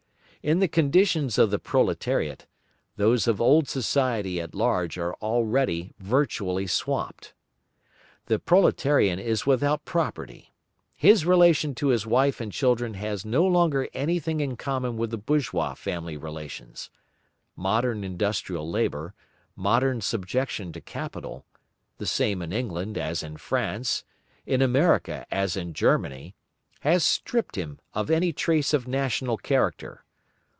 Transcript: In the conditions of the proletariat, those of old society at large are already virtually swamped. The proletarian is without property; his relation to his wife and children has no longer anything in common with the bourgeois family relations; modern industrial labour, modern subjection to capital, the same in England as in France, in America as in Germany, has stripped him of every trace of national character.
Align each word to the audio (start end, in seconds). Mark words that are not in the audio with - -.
In 0.43 0.57
the 0.57 0.67
conditions 0.67 1.37
of 1.37 1.51
the 1.51 1.59
proletariat, 1.59 2.47
those 2.95 3.27
of 3.27 3.39
old 3.39 3.69
society 3.69 4.41
at 4.41 4.55
large 4.55 4.97
are 4.97 5.13
already 5.21 5.93
virtually 5.99 6.65
swamped. 6.65 7.35
The 8.25 8.39
proletarian 8.39 9.19
is 9.19 9.45
without 9.45 9.85
property; 9.85 10.51
his 10.95 11.27
relation 11.27 11.75
to 11.75 11.89
his 11.89 12.07
wife 12.07 12.41
and 12.41 12.51
children 12.51 12.95
has 12.95 13.23
no 13.23 13.45
longer 13.45 13.87
anything 13.93 14.39
in 14.39 14.55
common 14.57 14.97
with 14.97 15.11
the 15.11 15.17
bourgeois 15.19 15.75
family 15.75 16.17
relations; 16.17 16.89
modern 17.55 18.03
industrial 18.03 18.67
labour, 18.67 19.13
modern 19.55 20.01
subjection 20.01 20.73
to 20.73 20.81
capital, 20.81 21.45
the 21.99 22.07
same 22.07 22.41
in 22.41 22.51
England 22.51 22.97
as 22.97 23.21
in 23.21 23.37
France, 23.37 24.03
in 24.47 24.63
America 24.63 25.23
as 25.29 25.55
in 25.55 25.71
Germany, 25.75 26.33
has 26.79 27.03
stripped 27.03 27.57
him 27.57 27.77
of 27.93 28.09
every 28.09 28.33
trace 28.33 28.73
of 28.73 28.87
national 28.87 29.37
character. 29.37 30.03